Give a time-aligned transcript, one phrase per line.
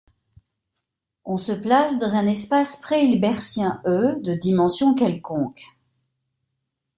[1.25, 5.61] On se place dans un espace préhilbertien E, de dimension quelconque.